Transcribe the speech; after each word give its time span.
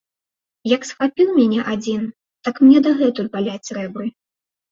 Як 0.75 0.85
схапіў 0.89 1.27
мяне 1.39 1.59
адзін, 1.73 2.01
так 2.47 2.55
мне 2.67 2.79
дагэтуль 2.87 3.31
баляць 3.35 3.71
рэбры. 3.79 4.07